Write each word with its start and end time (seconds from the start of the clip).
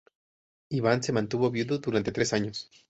Iván 0.71 1.03
se 1.03 1.13
mantuvo 1.13 1.51
viudo 1.51 1.77
durante 1.77 2.11
tres 2.11 2.33
años. 2.33 2.71